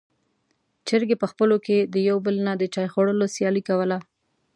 [0.87, 3.97] چرګې په خپلو کې د يو بل نه د چای خوړلو سیالي کوله.